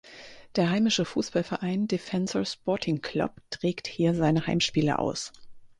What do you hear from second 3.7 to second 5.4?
hier seine Heimspiele aus.